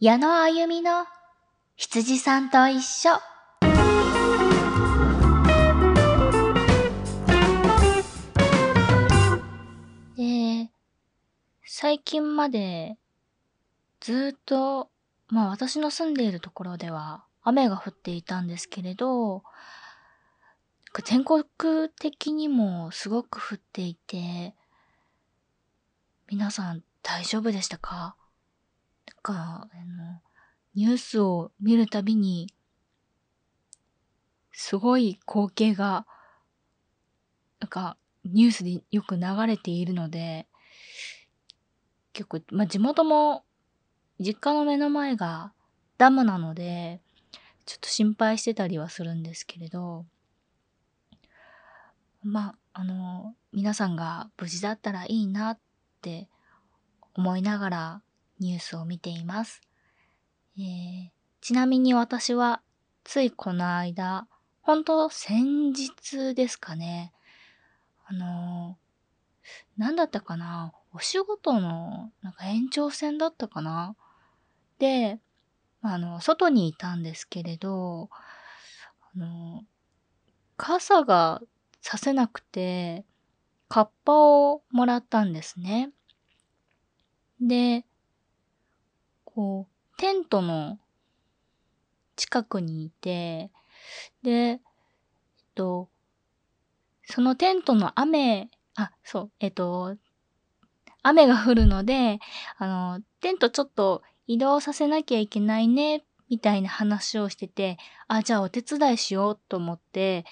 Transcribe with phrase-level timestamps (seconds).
[0.00, 1.06] 矢野あゆみの
[1.74, 3.10] 羊さんと一緒。
[10.16, 10.70] で、
[11.64, 12.96] 最近まで
[13.98, 14.88] ずっと、
[15.30, 19.42] まあ私の住んでいるところでは雨が降っていたんですけれど、
[21.04, 21.42] 全国
[21.98, 24.54] 的にもすごく降っていて、
[26.30, 28.14] 皆さん大丈夫でしたか？
[29.22, 30.20] か、あの、
[30.74, 32.52] ニュースを見るたびに、
[34.52, 36.06] すごい光景が、
[37.60, 40.46] なんか、ニュースでよく流れているので、
[42.12, 43.44] 結構、まあ、地元も、
[44.20, 45.52] 実家の目の前が
[45.96, 47.00] ダムなので、
[47.66, 50.06] ちょっと心配してたりはするんですけれど、
[52.22, 55.58] まあ、あの、皆さんが無事だったらいいなっ
[56.02, 56.28] て
[57.14, 58.02] 思いながら
[58.40, 59.60] ニュースを見ています。
[60.58, 61.10] えー、
[61.40, 62.60] ちなみに私は
[63.04, 64.26] ついこの間、
[64.62, 67.12] 本当先日ですかね。
[68.06, 70.72] あのー、何だったかな？
[70.92, 73.96] お仕事のなんか延長線だったかな？
[74.78, 75.18] で、
[75.80, 78.10] あの、外にいたんですけれど、
[79.14, 79.64] あの、
[80.56, 81.40] 傘が
[81.80, 83.04] させなくて、
[83.68, 85.90] カッパをもらったんですね。
[87.40, 87.84] で、
[89.38, 90.80] こう、テントの
[92.16, 93.52] 近くにいて、
[94.24, 94.60] で、えっ
[95.54, 95.88] と、
[97.04, 99.96] そのテントの雨、あ、そう、えっと、
[101.04, 102.18] 雨が降るので、
[102.56, 102.66] あ
[102.96, 107.76] の、テントちょっと移動させなきゃいけないね、みたいな話をしてて、
[108.08, 110.24] あ、じゃあお手伝いしようと思って、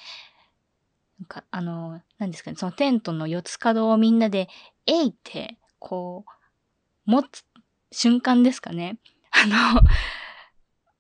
[1.21, 4.49] なんか、あの、何ですかね、そのテントの四つ角をみんなで、
[4.85, 6.31] えいって、こう、
[7.09, 7.45] 持つ
[7.93, 8.99] 瞬間ですかね。
[9.31, 9.83] あの、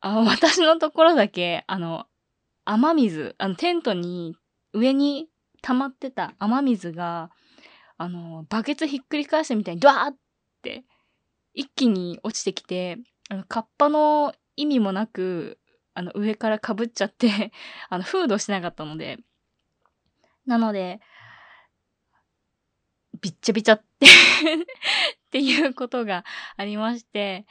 [0.01, 2.06] あ私のところだけ、あの、
[2.65, 4.37] 雨水、あの、テントに、
[4.73, 5.28] 上に
[5.62, 7.31] 溜まってた雨水が、
[7.99, 10.16] あの、バケツひっくり返したみたいに、ドワーっ
[10.62, 10.84] て、
[11.55, 12.99] 一気に落ちてきて、
[13.31, 15.59] あの、カッパの意味もなく、
[15.94, 17.53] あの、上から被っちゃって
[17.88, 19.19] あの、フードしなかったので、
[20.44, 21.00] なので、
[23.21, 24.06] びっちゃびちゃって
[25.37, 26.25] っていうことが
[26.57, 27.45] ありまして、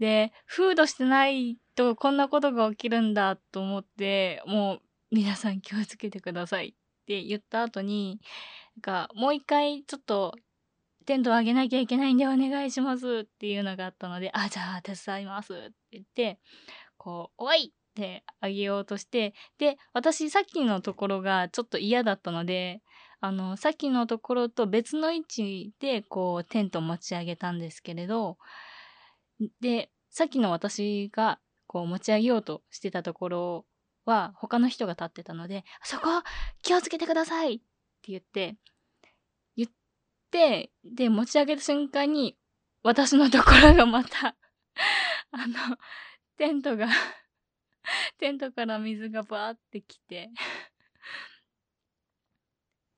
[0.00, 4.80] で、フードしてないとこんなことが起きるんだと思って、もう
[5.12, 8.20] 皆さん気をつけてくださいって言った後に、
[8.76, 10.34] なんかもう一回ちょっと
[11.06, 16.40] テントを上げなきゃいけないんでお願いしますっていうのがあったので、あ、じゃあ手伝いますって言って、
[16.96, 22.82] こう、おいってあげようとして、で、私さっきのところがちょっと嫌だったので、
[23.20, 28.38] あの、さっきのところと別の位置で、こう、テント持ち上げたんですけれど、
[29.60, 33.66] で、さっきの私が、こう、持ち上げようとしてたところ
[34.04, 36.06] は、他の人が立ってたので、そこ、
[36.62, 37.64] 気をつけてくださいって
[38.08, 38.56] 言って、
[39.56, 39.70] 言っ
[40.30, 42.36] て、で、持ち上げた瞬間に、
[42.84, 44.36] 私のところがまた
[45.32, 45.76] あの、
[46.36, 46.88] テントが
[48.18, 50.30] テントから水がバーってきて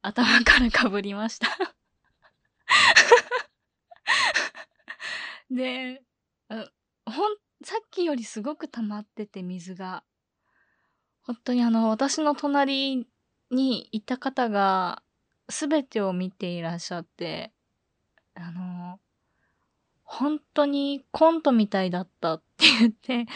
[0.03, 1.49] 頭からかぶりました
[5.50, 6.03] で、
[6.49, 10.05] ほん、さっきよりすごく溜まってて水が。
[11.22, 13.06] 本当にあの、私の隣
[13.50, 15.03] にいた方が
[15.49, 17.53] 全てを見ていらっしゃって、
[18.34, 19.00] あの、
[20.05, 23.27] 本当にコントみたいだったって言って、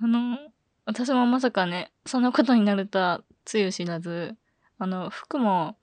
[0.00, 0.38] あの、
[0.86, 4.36] 私もまさかね、そんなことになるとはつゆ知らず、
[4.78, 5.76] あの、服も、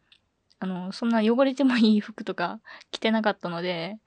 [0.59, 2.59] あの、そんな汚れてもいい服とか
[2.91, 4.00] 着てなかったので、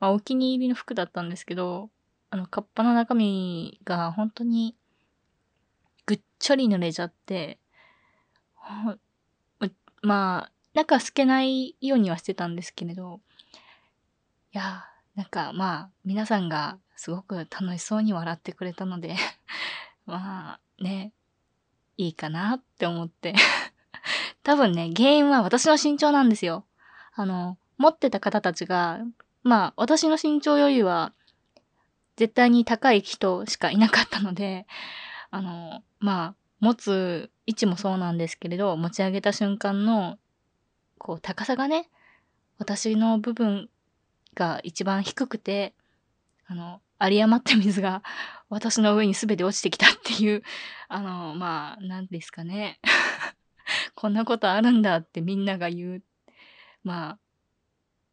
[0.00, 1.90] まあ、お気に入りの服だったんですけど、
[2.30, 4.76] あの、カッパの中身が本当に
[6.06, 7.58] ぐっちょり濡れちゃって、
[10.02, 13.20] まあ、中透けないようにはしてたんですけれど、
[14.52, 14.84] いや、
[15.14, 19.16] なんかまあ、皆さんがすごく楽しそうに笑ってくれたので
[20.06, 21.12] まあね、
[21.96, 23.34] いいかなって思って。
[24.44, 26.64] 多分ね、原因は私の身長なんですよ。
[27.14, 29.00] あの、持ってた方たちが、
[29.42, 31.12] まあ、私の身長よりは、
[32.16, 34.66] 絶対に高い人しかいなかったので、
[35.30, 40.18] あの、まあ、持つ位置もそうなんですけれど、持ち上げた瞬間の、
[40.98, 41.88] こう、高さがね、
[42.58, 43.68] 私の部分
[44.34, 45.74] が一番低くて、
[46.46, 48.02] あの、有り余った水が
[48.48, 50.42] 私の上に全て落ちてきたっていう、
[50.88, 52.78] あの、まあ、何ですかね。
[54.04, 56.02] こんなことあるんだってみんなが言う、
[56.82, 57.18] ま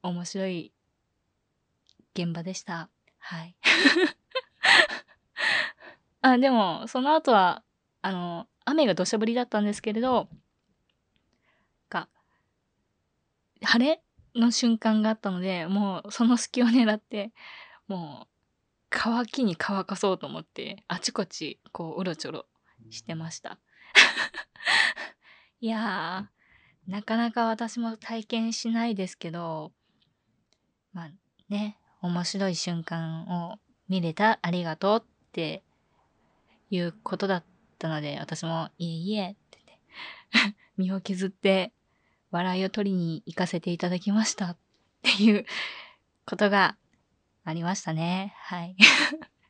[0.02, 0.72] あ、面白い
[2.16, 2.90] 現場でした。
[3.20, 3.58] はい。
[6.22, 7.62] あ、でも、その後は、
[8.02, 10.30] あの、雨が土砂降りだったんですけれど、
[11.90, 12.08] が、
[13.62, 14.02] 晴れ
[14.34, 17.34] の瞬間があったので、もうその隙を狙って、
[17.90, 18.28] もう、
[18.90, 22.46] 乾きに乾かそうと思って、あちこち、こう、うろちょろ
[22.92, 23.60] してました。
[25.64, 29.72] いやー、なかなか私も体験しないですけど、
[30.92, 31.12] まあ
[31.50, 35.62] ね、面白い瞬間を見れたありがとうって
[36.72, 37.44] いうことだっ
[37.78, 41.72] たので、私も、いえいえ、ってね、 身を削って
[42.32, 44.58] 笑いを取りに行かせていただきましたっ
[45.04, 45.46] ていう
[46.26, 46.76] ことが
[47.44, 48.34] ありましたね。
[48.38, 48.76] はい。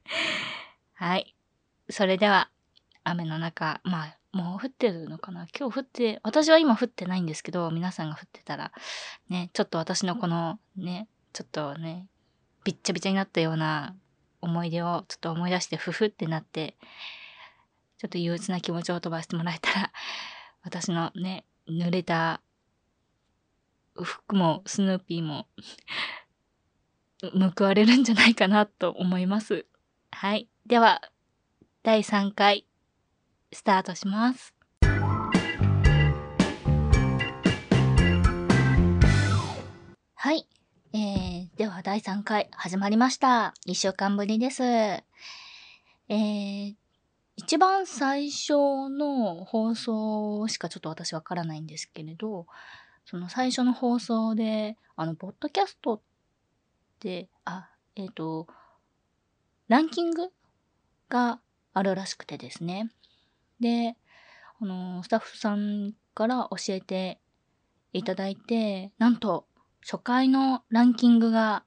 [0.92, 1.38] はい。
[1.90, 2.52] それでは、
[3.06, 5.48] 雨の中、まあ、もう降ってるのかな？
[5.58, 8.72] 今日降って、私は今降ってないんですけど、皆さんが降ってたら、
[9.30, 12.08] ね、ちょっと私のこのね、ちょっとね、
[12.64, 13.96] びっちゃびちゃになったような
[14.42, 16.78] 思い出をちょっと思い出してふふってなって、
[17.98, 19.92] ちょっと憂鬱な気持ちを飛ばしてもらえたら、
[20.64, 22.42] 私のね、濡れた
[23.96, 25.48] 服もスヌーピーも
[27.56, 29.66] 報われるんじゃないかなと思います。
[30.12, 30.48] はい。
[30.66, 31.02] では、
[31.84, 32.66] 第3回、
[33.54, 34.54] スタートします。
[40.16, 40.48] はい。
[40.94, 43.54] えー、では第3回始まりました。
[43.68, 44.64] 1週間ぶりです。
[44.64, 46.76] えー、
[47.36, 48.54] 一番最初
[48.90, 52.48] の放送しかちょっと私わからないんですけれど、
[53.06, 56.02] その最初の放送で、あの、ポッドキャストっ
[57.00, 58.48] て、あ、えっ、ー、と、
[59.68, 60.30] ランキング
[61.10, 61.42] が
[61.74, 62.90] あるらしくてですね。
[63.62, 63.96] で、
[64.60, 67.20] あの、スタッフさんから教えて
[67.94, 69.46] いただいて、なんと、
[69.82, 71.64] 初回のランキングが、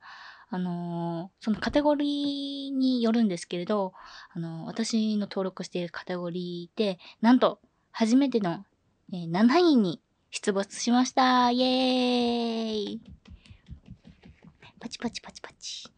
[0.51, 3.93] あのー、そのカテゴリーによるんですけれど、
[4.33, 7.61] あのー、私の登録しているカテゴリーで、なんと、
[7.91, 8.65] 初めての、
[9.13, 10.01] えー、7位に
[10.31, 11.51] 出没しました。
[11.51, 13.01] イエーイ
[14.79, 15.89] パチパチパチパチ。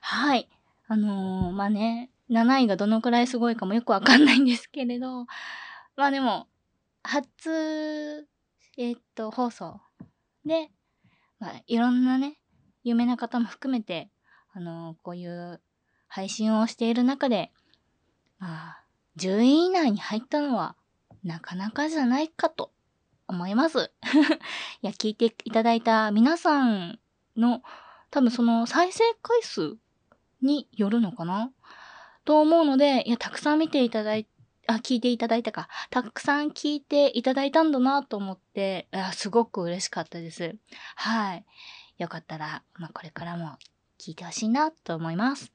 [0.00, 0.48] はい。
[0.86, 5.26] あの、まあね、7位がどのくらいすごいかもよくわかんないんですけれど、
[5.96, 6.48] まあでも、
[7.02, 8.26] 初、
[8.76, 9.80] えー、っと、放送。
[10.44, 10.70] で、
[11.38, 12.38] まあ、いろんなね、
[12.82, 14.10] 有名な方も含めて、
[14.52, 15.60] あの、こういう
[16.08, 17.52] 配信をしている中で、
[18.38, 18.84] まあ、
[19.18, 20.76] 10位以内に入ったのは、
[21.22, 22.72] なかなかじゃないかと
[23.28, 23.90] 思います。
[24.82, 26.98] いや、聞いていただいた皆さん
[27.36, 27.62] の、
[28.10, 29.76] 多分その再生回数
[30.40, 31.52] によるのかな。
[32.26, 34.26] と思うので、いや、たくさん見ていただい
[34.66, 35.68] あ、聞いていただいたか。
[35.90, 40.56] たくさん聞いていただいたんだなと思って、あすごく嬉しかったです。
[40.96, 41.44] はい。
[41.98, 43.56] よかったら、まあ、これからも
[43.98, 45.52] 聞いてほしいなと思います。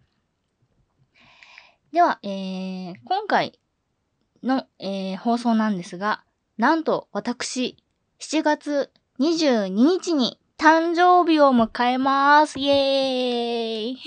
[1.91, 3.59] では、えー、今回
[4.43, 6.23] の、えー、放送なんですが、
[6.57, 7.75] なんと私、
[8.19, 12.57] 7月22日に誕生日を迎えます。
[12.57, 13.97] イエーイ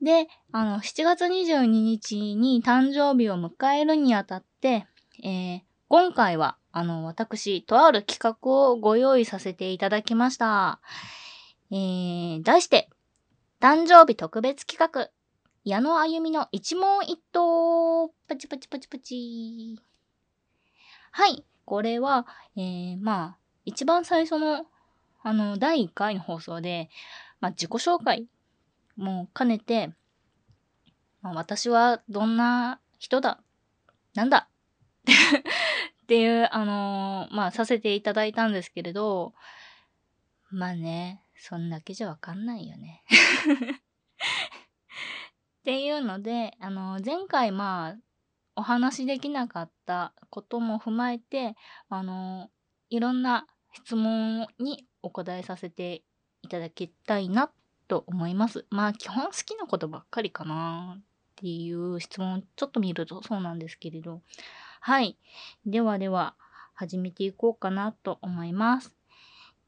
[0.04, 4.86] で、あの、7月22日に誕生日を迎えるにあたって、
[5.24, 10.80] えー、今回は、あの、私、とある企画をご用意させていただきました。
[11.70, 12.90] えー、題して、
[13.60, 15.08] 誕生日特別企画、
[15.64, 19.80] 矢野あゆみの一問一答、パチパチパチパチ。
[21.12, 24.66] はい、これは、えー、まあ、一番最初の、
[25.22, 26.90] あの、第1回の放送で、
[27.40, 28.26] まあ、自己紹介
[28.96, 29.94] も兼ねて、
[31.22, 33.40] まあ、私はどんな人だ？
[34.14, 34.48] なんだ？
[36.02, 39.32] っていう、あのー、まあ、させていただいたんですけれど、
[40.50, 43.02] まあね、そんだけじゃわかんないよね。
[45.60, 47.96] っていうので、あのー、前回まあ、
[48.56, 51.56] お話しできなかったことも踏まえて、
[51.88, 56.02] あのー、いろんな質問にお答えさせて
[56.42, 57.50] いただきたいな
[57.88, 58.66] と思います。
[58.70, 61.00] まあ基本好きなことばっかりかな。
[61.42, 64.22] っていう質問ちょっと見るとそうなんですけれど。
[64.80, 65.16] はい。
[65.66, 66.36] ではでは
[66.72, 68.94] 始めていこうかなと思います。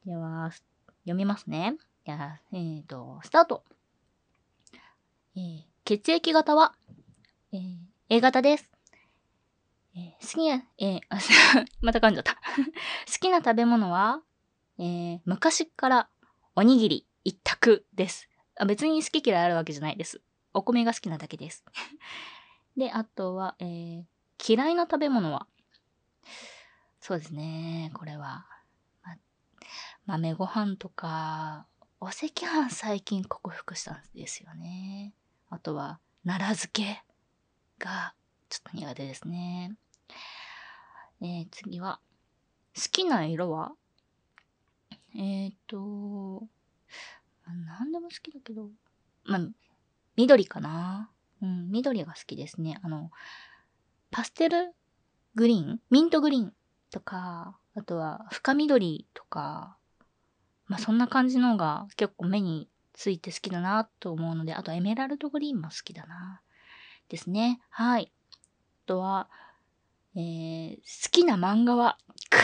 [0.05, 0.51] では、
[1.03, 1.75] 読みますね。
[2.05, 3.65] じゃあ、えっ、ー、と、スタート。
[5.35, 6.75] えー、血液型は、
[7.51, 7.77] えー、
[8.07, 8.71] A 型です。
[9.97, 11.01] え、好きな、えー、
[11.81, 12.39] また噛んじゃった 好
[13.19, 14.21] きな食べ物は、
[14.77, 16.09] えー、昔から
[16.55, 18.29] おにぎり一択です。
[18.57, 20.21] あ別に好き嫌いあるわけじゃないです。
[20.55, 21.65] お米が好きなだけです。
[22.77, 24.05] で、あとは、えー、
[24.47, 25.47] 嫌いな食べ物は？
[27.01, 28.47] そうですね、これは。
[29.03, 29.17] ま、
[30.05, 31.67] 豆ご飯とか、
[31.99, 35.13] お赤飯最近克服したんですよね。
[35.49, 37.03] あとは、奈良漬け。
[37.77, 38.15] が、
[38.47, 39.75] ちょっと苦手ですね。
[41.19, 41.99] えー、次は、
[42.75, 43.73] 好きな色は？
[45.15, 46.47] えっ、ー、と、
[47.45, 48.69] 何でも好きだけど、
[49.25, 49.41] まあ、
[50.15, 51.09] 緑かな？
[51.41, 52.79] うん、緑が好きですね。
[52.83, 53.11] あの、
[54.11, 54.73] パステル？
[55.35, 55.79] グリーン？
[55.89, 56.53] ミントグリーン
[56.91, 59.77] とか、あとは深緑とか、
[60.67, 66.41] まあそんな感じのが結構目について好きだなと思うので、あとエメラルドグリーンも好きだな。
[67.09, 67.59] ですね。
[67.69, 68.11] はい。
[68.31, 69.29] あとは、
[70.15, 70.81] えー、好
[71.11, 71.97] きな漫画は、
[72.29, 72.41] かー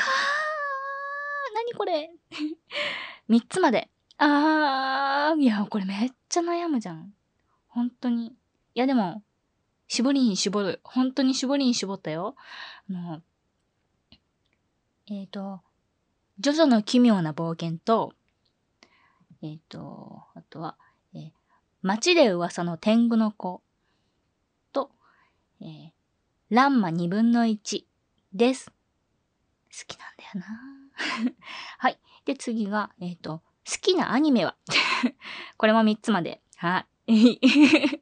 [1.55, 2.11] 何これ
[3.29, 3.89] ?3 つまで。
[4.17, 7.13] あー、いや、これめっちゃ悩むじゃん。
[7.71, 8.27] 本当に。
[8.27, 8.33] い
[8.75, 9.23] や、でも、
[9.87, 10.79] 絞りに絞る。
[10.83, 12.35] 本当に絞りに絞ったよ。
[12.89, 13.21] あの、
[15.09, 15.61] えっ、ー、と、
[16.39, 18.13] ジョジョの奇妙な冒険と、
[19.41, 20.77] えっ、ー、と、あとは、
[21.13, 21.31] えー、
[21.81, 23.61] 街で噂の天狗の子
[24.71, 24.91] と、
[25.61, 25.91] えー、
[26.49, 27.87] ランマ二分の一
[28.33, 28.69] です。
[28.69, 28.73] 好
[29.87, 30.45] きなんだよ
[31.25, 31.33] な
[31.79, 31.99] はい。
[32.25, 34.55] で、次が、えっ、ー、と、好きなアニメは？
[35.57, 36.41] これも3つまで。
[36.57, 36.87] はい。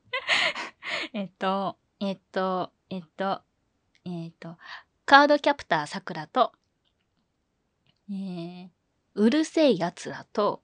[1.14, 3.42] えっと、えっと、えっと、
[4.06, 4.58] えっと、
[5.06, 6.54] カードキャプターさくらと、
[8.12, 8.70] えー、
[9.16, 10.62] うるせえ奴らと、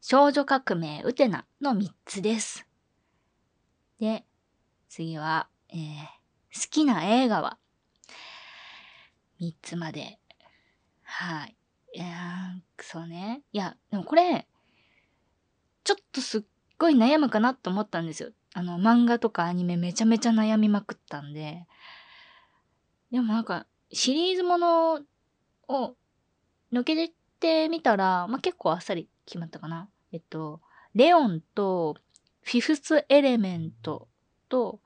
[0.00, 2.68] 少女革命ウテナの3つです。
[3.98, 4.24] で、
[4.88, 5.78] 次は、えー、
[6.54, 7.58] 好きな映画は、
[9.40, 10.20] 3つまで。
[11.02, 11.56] はい。
[11.94, 12.06] いや
[12.80, 13.42] そうね。
[13.52, 14.46] いや、でもこれ、
[15.82, 16.42] ちょっとすっ
[16.82, 18.30] ごい悩むかなと思ったんですよ。
[18.54, 21.66] あの、漫画とかアニメめちゃめちゃ悩みまくったんで。
[23.10, 25.00] でもなんか、シリーズもの
[25.68, 25.94] を
[26.72, 29.88] 抜けてみたら、まあ、結構あっさり決まったかな。
[30.12, 30.60] えっと、
[30.94, 31.96] レオンと
[32.42, 34.08] フィフスエレメント
[34.48, 34.80] と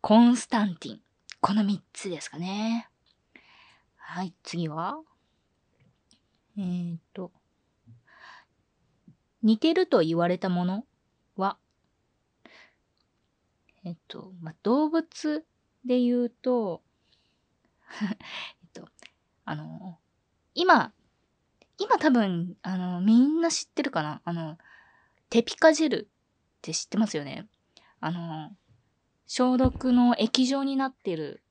[0.00, 1.00] コンスタンティン。
[1.40, 2.88] この3つですかね。
[3.96, 5.00] はい、次は？
[6.56, 7.32] えー、っと、
[9.42, 10.86] 似てると言われたもの、
[13.84, 15.44] えっと、まあ、動物
[15.84, 16.82] で言うと、
[18.02, 18.88] えっと、
[19.44, 19.98] あの、
[20.54, 20.92] 今、
[21.78, 24.22] 今多分、あの、みんな知ってるかな？
[24.24, 24.58] あの、
[25.30, 27.46] テピカジェルって知ってますよね？
[28.00, 28.56] あの、
[29.26, 31.42] 消毒の液状になってる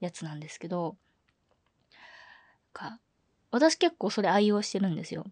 [0.00, 0.96] やつなんですけど、
[2.72, 3.00] か、
[3.50, 5.24] 私結構それ愛用してるんですよ。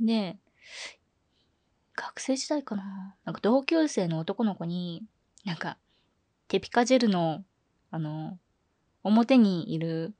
[0.00, 0.38] で、
[1.96, 3.16] 学生時代かな？
[3.24, 5.04] なんか同級生の男の子に、
[5.44, 5.78] なんか、
[6.48, 7.44] テピカジェルの、
[7.90, 8.38] あの、
[9.02, 10.14] 表にいる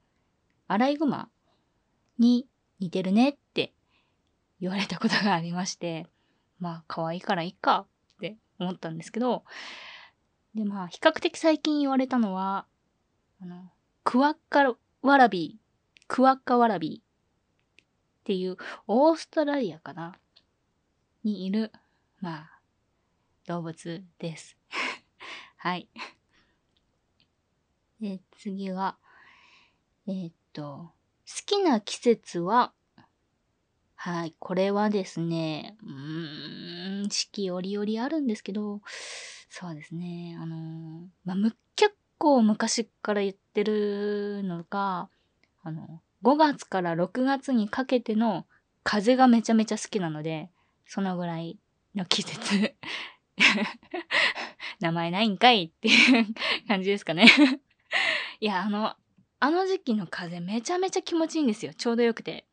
[0.69, 1.29] アライグマ
[2.19, 2.47] に
[2.79, 3.73] 似てるねって
[4.61, 6.07] 言われたことがありまして、
[6.59, 9.45] まあ可愛いからいいかって思ったんですけど、
[10.55, 12.67] でまあ比較的最近言われたのは、
[13.43, 13.71] あの、
[14.05, 17.85] クワッカワラビー、クワッカワラビーっ
[18.25, 20.15] ていうオーストラリアかな
[21.25, 21.73] にいる、
[22.21, 22.61] まあ、
[23.47, 24.57] 動物です。
[25.63, 25.89] はい。
[28.01, 28.97] で、次は、
[30.07, 30.93] えー、っと、好
[31.45, 32.73] きな季節は、
[33.95, 38.81] はい、これはですね、うーん、四季折々あるんですけど、
[39.51, 41.37] そうですね、あのまあ、
[41.77, 45.11] 結構昔から言ってるのが、
[45.63, 48.47] あの、5月から6月にかけての
[48.83, 50.49] 風がめちゃめちゃ好きなので、
[50.87, 51.59] そのぐらい
[51.95, 52.75] の季節
[54.79, 56.27] 名前ないんかいっていう
[56.69, 57.27] 感じですかね
[58.41, 58.95] いや、あの、
[59.41, 61.75] あの時期の風めちゃめちゃ気持ちいいんですよ。
[61.75, 62.47] ちょうどよくて。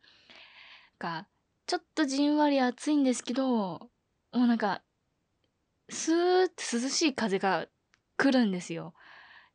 [1.00, 1.27] が、
[1.65, 3.89] ちょっとじんわり暑いんですけど、も
[4.33, 4.81] うなんか、
[5.89, 7.67] スーッと涼しい風が
[8.17, 8.93] 来るんですよ。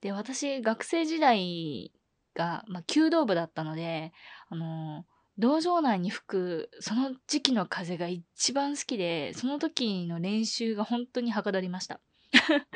[0.00, 1.92] で、私、学生時代
[2.34, 4.12] が、まあ、弓道部だったので、
[4.48, 5.04] あの
[5.38, 12.00] 道場内に吹くその時期の風が一番好きで、その時の練習が本当にはかどりました。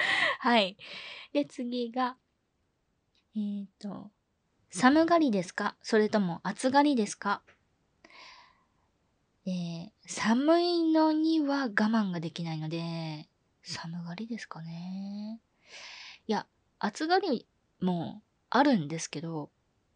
[0.41, 0.77] はい。
[1.33, 2.17] で、次が、
[3.35, 4.11] えっ、ー、と、
[4.71, 5.77] 寒がりですか？
[5.83, 7.43] それとも暑がりですか？
[9.47, 13.29] えー、寒いのには我慢ができないので、
[13.63, 15.41] 寒がりですかね。
[16.27, 16.47] いや、
[16.79, 17.47] 暑がり
[17.81, 19.51] もあるんですけど、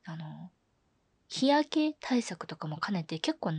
[0.05, 0.51] あの、
[1.29, 3.53] 日焼け対策とかも兼ねて結構、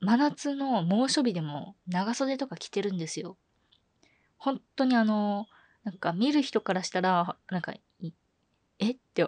[0.00, 3.38] 真夏の猛暑日でも長袖とか着てるんですよ。
[4.36, 5.46] 本当にあの、
[5.84, 7.72] なんか見る人からしたら、なんか、
[8.78, 8.90] え？
[8.90, 9.26] って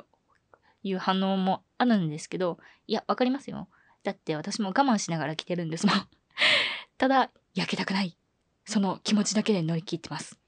[0.83, 3.69] いう反応もあるんですけど、いや、わかりますよ。
[4.03, 6.09] だって私も我慢しながら着てるんですもん。
[6.99, 8.17] ただ、焼けたくない。
[8.65, 10.39] その気持ちだけで乗り切ってます。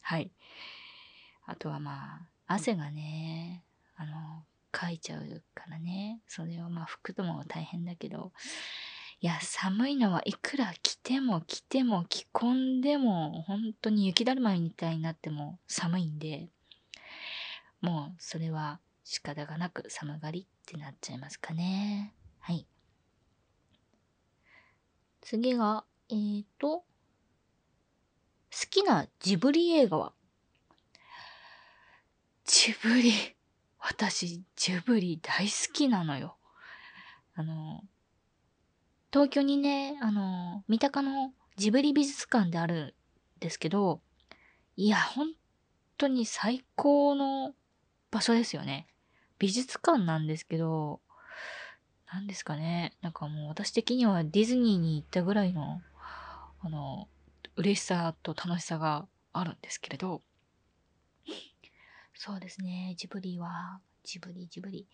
[0.00, 0.30] はい。
[1.46, 3.64] あとはまあ、汗がね、
[3.96, 6.20] あの、かいちゃうからね。
[6.26, 8.32] それをまあ拭くのも大変だけど、
[9.22, 16.48] いや、寒いのはいくら着ても着ても着込んでも、本当に雪だるまみたいになっても寒いんで、
[17.80, 22.12] もうそれは仕方がなく寒がりってなっちゃいますかね。
[22.40, 22.66] はい。
[25.20, 26.84] 次が、えーと、好
[28.70, 30.14] きなジブリ映画は？
[32.44, 33.12] ジブリ、
[33.78, 36.36] 私、ジブリ大好きなのよ。
[37.36, 37.84] あの、
[39.12, 42.94] 東京にね、あの、三鷹のジブリ美術館である
[43.36, 44.00] んですけど、
[44.74, 45.34] いや、本
[45.98, 47.52] 当に最高の
[48.10, 48.86] 場所ですよね。
[49.38, 51.02] 美術館なんですけど、
[52.10, 52.96] 何ですかね。
[53.02, 55.82] なんかもう私的にはディズニーに行ったぐらいの、
[56.60, 57.06] あの、
[57.56, 60.22] 嬉しさと楽しさがあるんですけれど、
[62.14, 64.86] そうですね、ジブリは、ジブリ、ジブリ。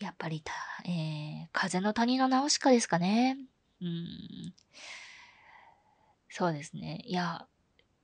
[0.00, 0.52] やっぱりた、
[0.84, 3.38] えー、風の谷のナウシカですかね。
[3.80, 4.54] うん。
[6.28, 7.02] そうですね。
[7.04, 7.46] いや、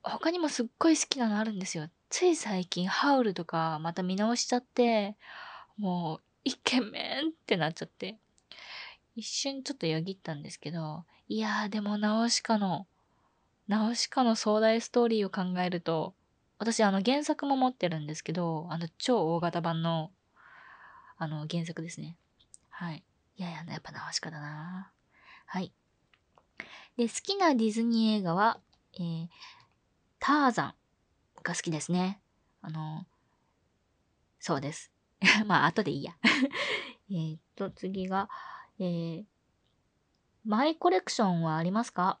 [0.03, 1.89] 他にもすっごい好きなのあるんですよ。
[2.09, 5.17] つい最近、ハウルとかまた見直しちゃって、
[5.77, 8.17] もう、イケメンってなっちゃって。
[9.15, 12.85] 一瞬ちょっとよぎったんですけど、いやーでもナウシカの、
[13.67, 16.13] ナウシカの壮大ストーリーを考えると、
[16.59, 20.11] 私あの原作も持ってるんですけど、あの超大型版の
[21.17, 22.17] あの、原作ですね。
[22.69, 23.03] はい。
[23.37, 24.91] いやいや、やっぱ直し方だな
[25.45, 25.73] はい。
[26.97, 28.59] で、好きなディズニー映画は、
[28.93, 29.27] えー、
[30.19, 30.73] ターザン
[31.43, 32.21] が好きですね。
[32.61, 33.05] あの、
[34.39, 34.91] そうです。
[35.45, 36.13] まあ、後でいいや。
[37.11, 38.29] えっと、次が、
[38.79, 39.25] えー、
[40.43, 42.19] マイコレクションはありますか？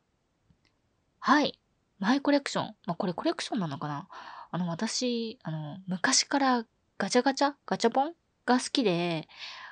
[1.19, 1.59] はい。
[1.99, 2.75] マイコレクション。
[2.85, 4.07] まあ、これコレクションなのかな？
[4.51, 6.65] あの、私、あの、昔から
[6.97, 7.53] ガチャガチャ？
[7.65, 8.13] ガチャポン？
[8.45, 9.27] が好きで、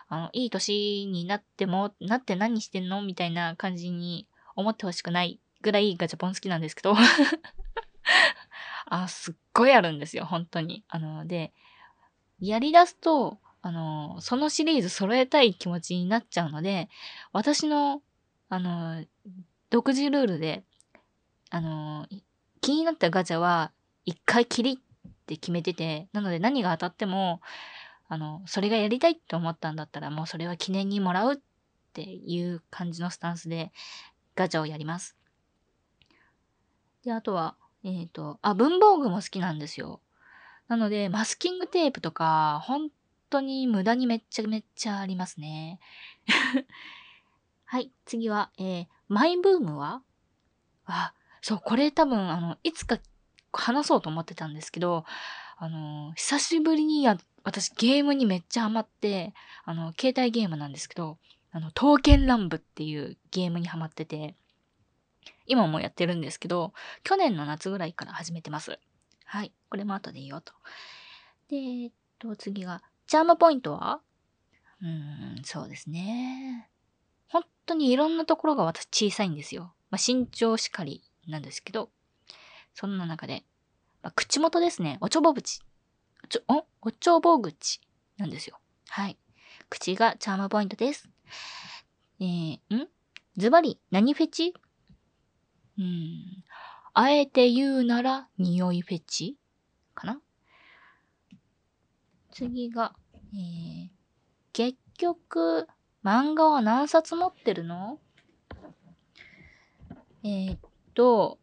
[0.08, 3.02] あの、いい年になっても、なって何してんの？
[3.02, 6.96] みたいな感じに思ってほしくないぐらいガチャポン好きなんですけど
[8.86, 10.84] あ、すっごいあるんですよ、本当に。
[10.88, 11.54] あの、で、
[12.40, 16.90] やり出すと、あの、そのシリーズ揃えたい気持ちになっちゃうので、
[17.32, 18.02] 私の、
[18.50, 19.04] あの、
[19.70, 20.64] 独自ルールで、
[21.50, 22.08] あの、
[22.62, 23.72] 気になったガチャは、
[24.06, 27.40] 一回きりって決めてて、なので何が当たっても、
[28.14, 31.38] あの、それがやりたいって思ったんだったら、もうそれは記念にもらうっ
[31.94, 33.72] ていう感じのスタンスで
[34.36, 35.16] ガチャをやります。
[37.04, 40.00] で、あとは、えっ、ー、と、あ、文房具も好きなんですよ。
[40.68, 42.90] なので、マスキングテープとか、本
[43.30, 45.80] 当に無駄にめっちゃめっちゃありますね。
[47.66, 50.02] はい、次は、えー、マイブームは？
[50.86, 53.00] あ、そう、これ多分、あの、いつか
[53.52, 55.06] 話そうと思ってたんですけど、
[55.58, 59.34] あの、久しぶりにやっ私ゲームにめっちゃハマって、
[59.66, 61.18] あの、携帯ゲームなんですけど、
[61.52, 64.36] あの、刀剣乱舞っていうゲームにハマってて、
[65.46, 68.80] 今もやってるんですけど、去年の夏ぐらいから始めてます。
[69.26, 69.52] はい。
[69.70, 70.54] これも後でいいよと。
[71.50, 74.00] で、えっと、次が、チャームポイントは？
[74.82, 76.70] うーん、そうですね。
[77.28, 79.74] 本当にいろんなところが私小さいんですよ。
[79.90, 81.90] まあ、身長しかりなんですけど、
[82.74, 83.44] そんな中で、
[84.02, 84.98] まあ、口元ですね。
[85.02, 85.62] おちょぼ口。
[86.30, 87.82] ちょ、おおちょぼ口
[88.18, 88.60] なんですよ。
[88.90, 89.18] はい。
[89.70, 91.10] 口がチャームポイントです。
[92.20, 92.88] えー、ん？
[93.38, 94.54] ズバリ、何フェチ？
[95.78, 96.44] うん。
[96.94, 99.36] あえて言うなら、匂いフェチ
[99.96, 100.22] かな？
[102.32, 102.96] 次が、
[103.34, 103.90] えー、
[104.54, 105.68] 結局、
[106.04, 108.00] 漫画は何冊持ってるの？
[110.24, 110.60] えー、っ
[110.94, 111.40] と、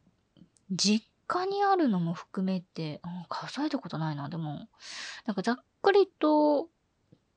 [0.70, 4.28] 実家にあるのも含めて、うん数えたことないな。
[4.28, 4.66] でも、
[5.26, 6.68] なんかざっくりと、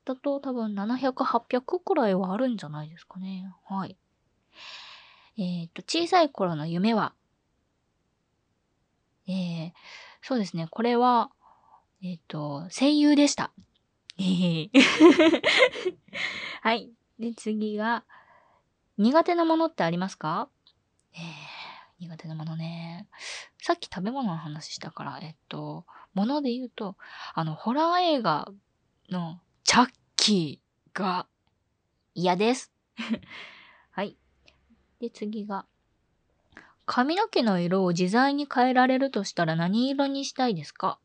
[0.04, 3.48] だと多分700、800くらいはあるんじゃないですかね。
[3.66, 3.96] はい。
[5.38, 7.14] えっ、と、小さい頃の夢は、
[9.28, 9.72] えー、
[10.22, 10.66] そうですね。
[10.68, 11.30] これは、
[12.02, 13.52] えっ、と、声優でした。
[14.18, 14.68] え
[16.62, 16.90] はい。
[17.20, 18.04] で、次が、
[18.98, 20.48] 苦手なものってありますか？
[21.14, 21.53] えー
[22.04, 23.08] 苦手なものね。
[23.62, 26.96] さっき食べ物の話したから、えっと、もので言うと、
[27.34, 28.48] あの、ホラー映画
[29.10, 31.26] のチャッキーが
[32.14, 32.72] 嫌です。
[33.90, 34.16] はい。
[35.00, 35.66] で、次が、
[36.86, 40.98] 髪の毛の色を自在に変えられるとしたら何色にしたいですか？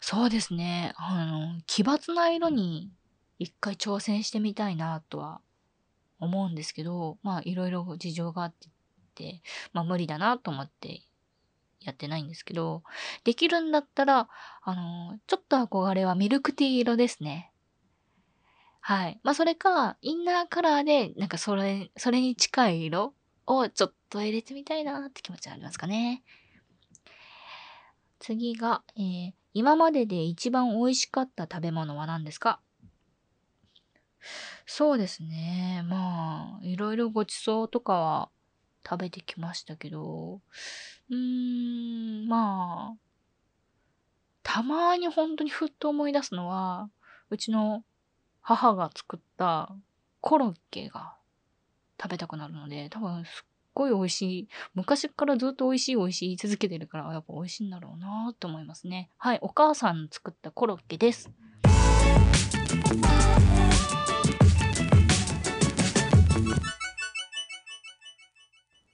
[0.00, 0.94] そうですね。
[0.96, 2.90] あの、奇抜な色に
[3.38, 5.40] 一回挑戦してみたいなとは
[6.18, 8.68] 思うんですけど、まあいろいろ事情があって、
[9.72, 11.02] まあ無理だなと思って
[11.80, 12.82] やってないんですけど、
[13.24, 14.28] できるんだったら、
[14.62, 17.52] あの、ちょっと憧れはミルクティー色ですね。
[18.80, 19.20] はい。
[19.22, 23.14] まあ、それか、インナーカラーで、なんかそれ、それに近い色
[23.46, 26.24] をちょっと入れてみたいなって気持ちはありますかね。
[28.18, 32.60] 次が、えー、今までで一番美味しかった食べ物は何ですか？
[34.66, 35.82] そうですね。
[35.86, 38.30] まあ、いろいろごちそうとかは
[38.88, 40.40] 食べてきましたけど、
[41.10, 42.96] うーん、まあ、
[44.42, 46.90] たまに本当にふっと思い出すのは、
[47.30, 47.84] うちの
[48.40, 49.74] 母が作った
[50.20, 51.14] コロッケが
[52.00, 54.48] 食べたくなるので、多分すっごい美味しい。
[54.74, 59.08] 昔からずっと美味しい美味しい言い続けてるから、やっぱ美味しいんだろうなって思いますね。
[59.18, 61.30] はい、お母さん作ったコロッケです。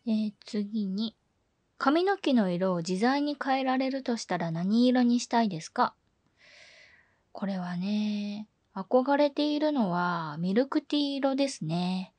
[0.08, 1.14] えー、次に、
[1.76, 5.94] 髪の毛の色を自在に変えられるとしたら何色にしたいですか？
[7.32, 12.14] これはね、憧れているのはミルクティー色ですね。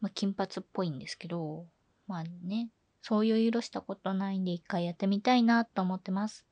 [0.00, 1.64] まあ、金髪っぽいんですけど、
[2.08, 2.70] まあね、
[3.02, 6.44] そういう色したことないんで一回やってみたいなと思ってます。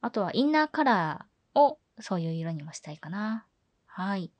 [0.00, 3.46] あとはインナーカラーをそういう色にもしたいかな。
[3.86, 4.32] はい。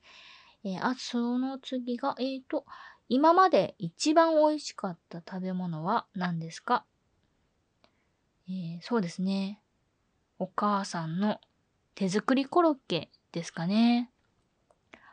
[0.64, 2.66] えー、あ、その次が、えっ、ー、と、
[3.08, 6.84] 今まで一番美味しかった食べ物は何ですか？
[8.48, 9.60] えー、そうですね。
[10.38, 11.40] お母さんの
[11.94, 14.10] 手作りコロッケですかね。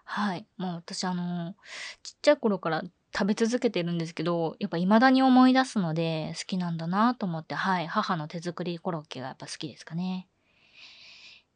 [0.05, 0.45] はい。
[0.57, 1.55] もう私あの、
[2.03, 2.83] ちっちゃい頃から
[3.15, 7.87] 食べ続けてるんですけど、やっぱ未だに思い出すので好きなんだなと思って、はい。
[7.87, 10.27] 母の手作りコロッケがやっぱ好きですかね。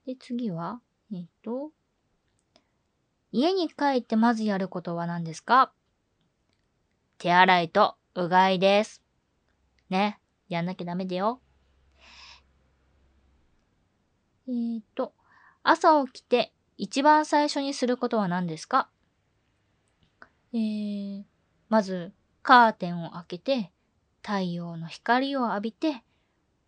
[0.05, 0.79] で、次は、
[1.11, 1.71] えっと、
[3.31, 5.73] 家に帰ってまずやることは何ですか？
[7.17, 9.01] 手洗いとうがいです。
[9.89, 10.19] ね。
[10.49, 11.41] やんなきゃダメだよ。
[14.47, 15.13] えっ、と、
[15.63, 18.89] 朝起きて一番最初にすることは何ですか？
[20.53, 21.23] えー、
[21.69, 23.71] まず、カーテンを開けて、
[24.23, 26.03] 太陽の光を浴びて、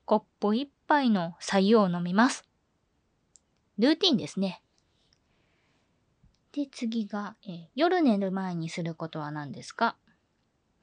[0.06, 2.50] コップ一杯の白湯を飲みます。
[3.78, 4.62] ルーティンですね。
[6.52, 9.96] で、次が、えー、夜寝る前にすることは何ですか？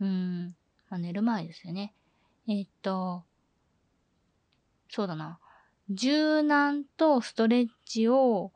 [0.01, 0.57] うん、
[0.91, 1.95] まあ、寝る前ですよね。
[2.49, 3.25] え、っと、
[4.89, 5.39] そうだな。
[5.91, 8.53] 柔軟とストレッチを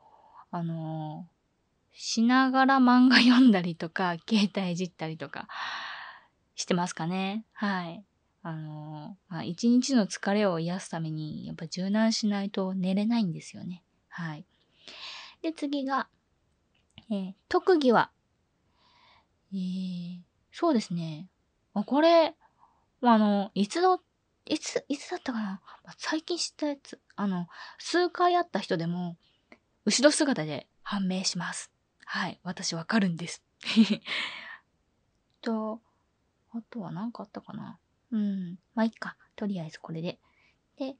[0.53, 5.47] あのー、しながら漫画読んだりとか、 携帯いじったりとか、
[6.55, 7.45] してますかね。
[7.53, 8.03] はい。
[8.43, 13.83] あのー、まあ、一日の疲れを癒すために、やっぱ柔軟しないと寝れないんですよね。
[14.09, 14.45] はい。
[15.41, 16.09] で、次が、
[17.09, 18.11] えー、特技は、
[19.53, 20.19] えー、
[20.51, 21.29] そうですね。
[21.73, 22.35] あ、これ、
[23.01, 23.99] あの、いつの、
[24.45, 25.61] いつ、いつだったかな？
[25.97, 26.99] 最近知ったやつ。
[27.15, 29.17] あの、数回会った人でも、
[29.85, 31.71] 後ろ姿で判明します。
[32.05, 32.39] はい。
[32.43, 33.43] 私わかるんです。
[35.41, 35.81] と、
[36.51, 37.79] あとは何かあったかな？
[38.11, 38.59] うん。
[38.75, 39.15] まあ、いっか。
[39.35, 40.19] とりあえずこれで。
[40.77, 40.95] で、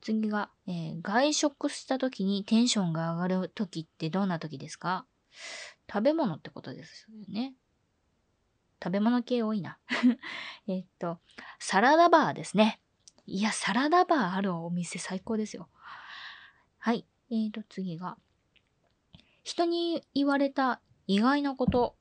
[0.00, 5.06] 次が、えー、外食した時にテンションが上がる時ってどんな時ですか？
[5.90, 7.54] 食べ物ってことですよね。
[8.82, 9.78] 食べ物系多いな。
[10.66, 11.18] えっと、
[11.58, 12.80] サラダバーですね。
[13.26, 15.68] いや、サラダバーあるお店最高ですよ。
[16.78, 17.06] はい。
[17.30, 18.18] えーと、次が、
[19.42, 21.96] 人に言われた意外なこと。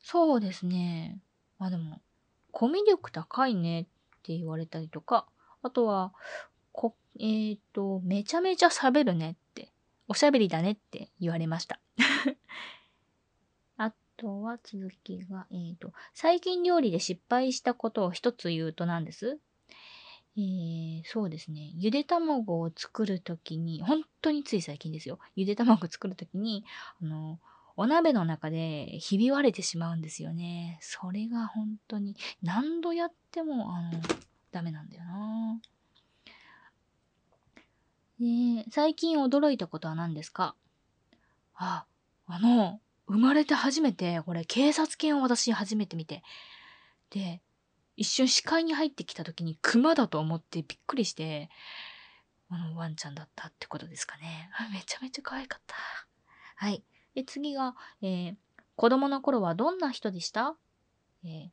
[0.00, 1.20] そうですね。
[1.58, 2.00] まあでも、
[2.50, 3.84] コミュ力高いねっ
[4.22, 5.28] て言われたりとか、
[5.62, 6.12] あとは、
[6.72, 9.72] こ、えっ、ー、と、めちゃめちゃ喋るねって、
[10.08, 11.80] おしゃべりだねって言われました。
[14.18, 19.38] とは続きが、えっ、ー、と、最近料理で失敗したことを一つ言うと何です
[20.36, 21.72] えー、そうですね。
[21.76, 25.18] ゆで卵を作るときに、本当につい最近ですよ。
[25.34, 26.64] ゆで卵作るときに、
[27.00, 27.38] あの、
[27.76, 30.78] お鍋の中でひび割れてしまうんですよね。
[30.80, 34.00] それが本当に何度やっても、あの、
[34.50, 35.60] ダメなんだよな。
[38.20, 40.54] で、最近驚いたことは何ですか？
[41.54, 41.84] あ、
[42.26, 46.22] あの、生まれて初めて、これ警察犬を私初めて見て。
[47.10, 47.40] で、
[47.96, 51.48] 一瞬視界に入ってきた時に熊だと思ってびっくりして、
[52.50, 54.50] あのワンちゃんだったってことですかね。
[54.72, 55.74] めちゃめちゃ可愛かった。
[56.56, 56.82] はい。
[57.14, 58.34] で、次が、えー、
[58.76, 60.56] 子供の頃はどんな人でした？
[61.24, 61.50] え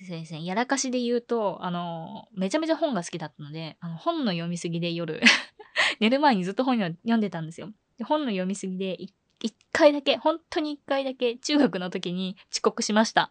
[0.00, 5.20] ー、先生、やらかしで言うと、あの、めちゃめちゃ本が好きだったので、あの、本の読みすぎで夜
[6.00, 7.72] 寝る前にずっと本読んでたんですよ。
[7.98, 13.30] で本の読みすぎで、一一回だけ、本当に一回だけ、中学の時に遅刻しました。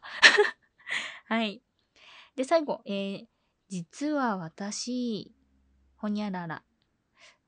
[1.27, 1.61] はい。
[2.35, 3.27] で、最後、えー、
[3.69, 5.33] 実は私、
[5.97, 6.63] ほにゃらら。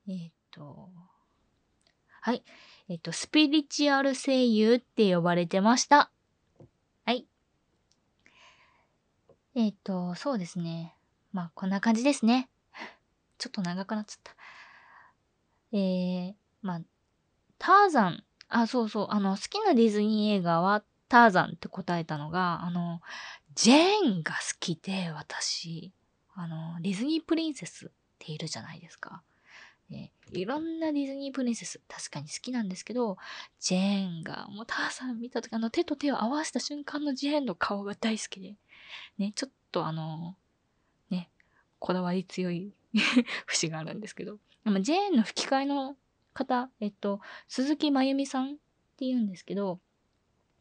[0.08, 0.90] えーっと、
[2.22, 2.44] はい。
[2.90, 6.12] えっと、スピリチュアル声優って呼ばれてました。
[7.06, 7.28] はい。
[9.56, 10.96] えっと、そうですね。
[11.32, 12.50] まあ、こんな感じですね。
[13.38, 14.36] ちょっと長くなっちゃった。
[15.72, 16.82] えー、まあ、
[17.58, 18.24] ターザン。
[18.50, 19.08] あ、そうそう。
[19.10, 23.02] あの、好きなディズニー映画はターザンって答えたのが、あの、
[23.56, 25.94] ジェーンが好きで、私。
[26.36, 29.24] あの、ディズニープリンセスっているじゃないですか。
[29.92, 33.18] えいろんなディズニープリンセス、確かに好きなんですけど、
[33.60, 38.56] ジェーンが、もうターザン見たとき、あの手と手を合わせた瞬間のジェーンの顔が大好きで、
[39.18, 40.36] ね、ちょっとあの、
[41.10, 41.30] ね、
[41.80, 42.72] こだわり強い
[43.48, 45.96] 節があるんですけど、でもジェーンの吹き替えの
[46.40, 48.56] 方、えっと、鈴木まゆみさんっ
[48.98, 49.80] て言うんですけど、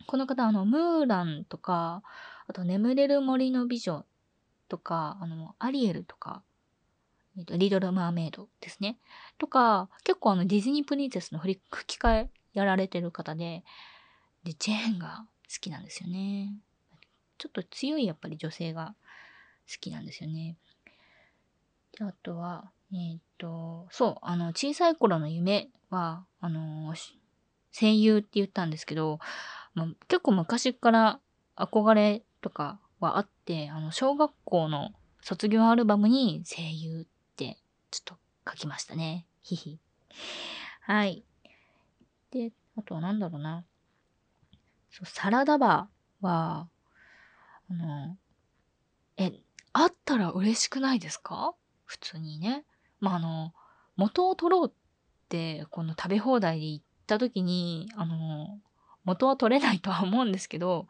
[0.06, 2.02] この方、あの、ムーランとか、
[2.46, 4.04] あと、眠れる森の美女
[4.68, 6.42] とか、あの、アリエルとか、
[7.36, 8.98] えっと、リドル・マーメイドですね。
[9.38, 13.64] とか、結構あの、ディズニープリンセスの吹き替えやられてる方で、
[14.44, 16.54] で、ジェーンが好きなんですよね。
[17.36, 18.96] ちょっと強いやっぱり女性が
[19.70, 20.56] 好きなんですよね。
[21.96, 26.94] で、あとは、えーっと、そう、あの、小さい頃の夢は、あの、
[27.72, 29.18] 声優って言ったんですけど、
[29.74, 31.20] まあ、結構昔から
[31.56, 37.58] 憧れとかはあって、あの、小学校の卒業アルバムに声優って
[37.90, 38.18] ちょっと
[38.50, 39.26] 書きましたね。
[39.42, 39.78] ひひ。
[40.80, 41.24] はい。
[42.30, 43.64] で、あとはなんだろうな。
[44.90, 46.68] そう、サラダバーは、
[47.70, 48.16] あの、
[49.18, 49.32] え、
[49.72, 51.54] あったら嬉しくないですか？
[51.84, 52.64] 普通にね。
[53.00, 53.52] まあ、あの、
[53.96, 54.72] 元を取ろうっ
[55.28, 58.58] て、この食べ放題で行った時に、あの、
[59.04, 60.86] 元は取れないとは思うんですけど、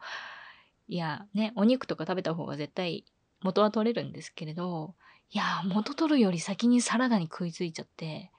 [0.87, 3.05] いや、ね、お肉とか食べた方が絶対
[3.41, 4.95] 元は取れるんですけれど、
[5.31, 8.31] いや、元取るより先にサラダに食いついちゃって、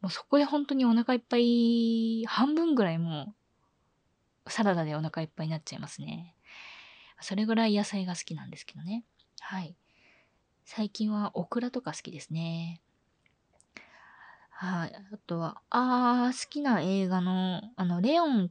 [0.00, 3.34] もうそこで本当にお腹いっぱい、半分ぐらいも
[4.46, 6.36] う、サラダでお腹いっぱいになっちゃいますね。
[7.20, 9.04] それぐらい野菜が好きなんですけどね。
[9.40, 9.74] はい。
[10.64, 12.82] 最近はオクラとか好きですね。
[14.58, 14.92] はい。
[15.12, 18.50] あとは、あー、好きな映画の、あの、レオン、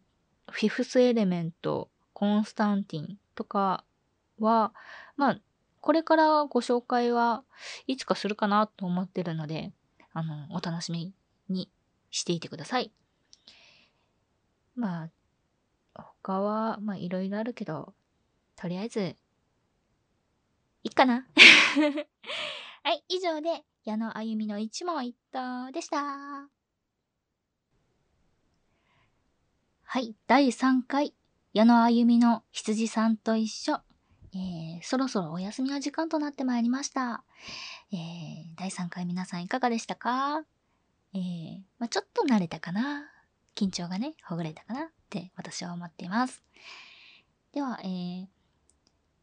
[0.52, 3.84] フィフスエレメント、コンスタンティンとか
[4.40, 4.72] は、
[5.18, 5.40] まあ、
[5.82, 7.44] これからご紹介は
[7.88, 9.72] いつかするかなと思ってるので、
[10.14, 11.12] あの、お楽しみ
[11.50, 11.72] に
[12.12, 12.92] していてください。
[14.76, 15.10] まあ、
[16.22, 17.96] 他は、まあ、いろいろあるけど、
[18.56, 19.16] とりあえず、
[20.84, 21.26] いいかな
[22.84, 25.98] はい、以上で、矢野あゆみの一問一答でした。
[29.84, 31.14] はい、第3回、
[31.54, 33.80] 矢野あゆみの羊さんと一緒。
[34.34, 37.24] えー、そろそろお休みの時間となってまいりました。
[37.94, 38.00] えー、
[38.58, 40.44] 第3回皆さんいかがでしたか？
[41.14, 43.04] えー、まあ、ちょっと慣れたかな？
[43.54, 44.86] 緊張がね、ほぐれたかな？
[44.86, 46.42] って私は思っています。
[47.54, 48.26] では、えー、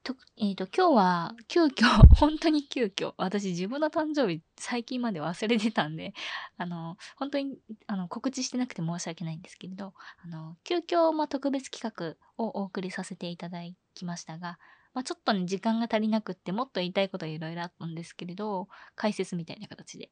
[0.02, 1.84] と、えっ、と、今日は急遽、
[2.16, 6.12] 本当に急遽、私自分の誕生日最近まで忘れてたんで、
[6.58, 13.60] あの、本当に、あの、告知してなくて申し訳ないんですけれど、あの、急遽、ま、特別企画をお送りさせていただ
[13.94, 14.58] きましたが、
[14.94, 20.10] まあ、ちょっとね、時間が足りなくって、もっと言いたいこといろいろあったんですけれど、解説みたいな形で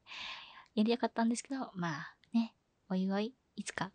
[0.73, 2.55] やりたかったんですけど、まあね、
[2.89, 3.91] おいおい、いつか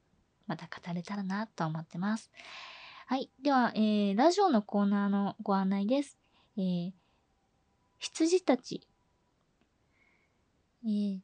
[0.47, 2.31] また語れたらなと思ってます。
[3.09, 3.31] はい。
[3.41, 6.19] では、えー、ラジオのコーナーのご案内です。
[6.57, 6.93] えー、
[7.99, 8.85] 羊たち、
[10.85, 11.19] えー、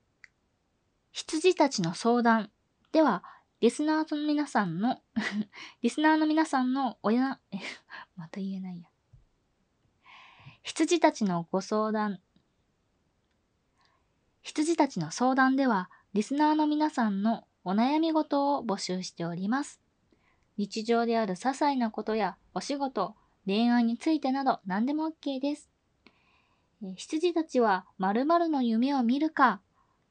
[1.10, 2.52] 羊たちの相談
[2.92, 3.24] では、
[3.60, 5.00] リスナーの皆さんの
[5.82, 7.58] リスナーの皆さんの親、え、
[8.14, 8.88] また言えないや。
[10.62, 12.20] 羊たちのご相談。
[14.42, 19.81] 羊たちの相談では、リスナーの皆さんのお悩み事を募集しております。
[20.62, 25.68] 日常である些細なことやお仕事、恋愛についてなど何でも OK です。
[26.84, 29.60] えー羊たちは〇〇の夢を見るか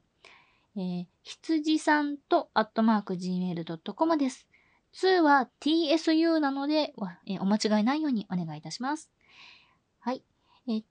[0.76, 4.48] えー、羊さんと、アットマーク gmail.com です。
[4.94, 6.94] 2は tsu なので、
[7.26, 9.10] えー、お間違いないようにお願いいたします。
[10.00, 10.22] はい。
[10.68, 10.84] えー、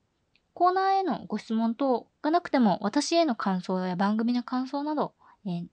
[0.53, 5.13] コーナーへのご質問等がなくても、私への感想や番組の感想など、
[5.45, 5.65] えー、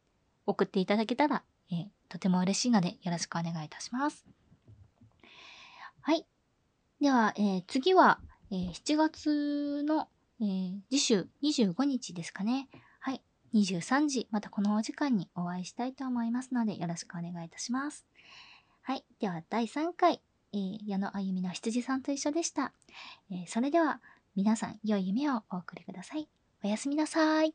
[0.46, 4.26] 送っていただけたら、えー、とても嬉しいので、よろしくお願いいたします。
[6.00, 6.26] はい。
[7.00, 8.20] では、えー、次は、
[8.50, 10.08] えー、7月の、
[10.40, 12.68] えー、次週25日ですかね。
[13.54, 18.06] 23時、またこのお時間にお会いしたいと思いますので、よろしくお願いいたします。
[18.82, 19.04] はい。
[19.20, 20.20] では、第3回、
[20.52, 22.72] えー、矢野あゆみの羊さんと一緒でした。
[23.30, 24.00] えー、それでは、
[24.36, 26.28] 皆さん、良い夢をお送りください。
[26.64, 27.54] おやすみなさい。